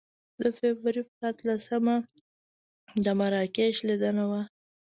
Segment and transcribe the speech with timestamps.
[0.41, 1.95] د فبروري په اتلسمه
[3.03, 4.41] د مراکش لیدنه وه.